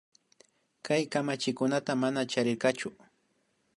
Kay 0.85 1.03
kamachikunata 1.11 1.91
mana 2.01 2.21
charirkachu 2.31 2.89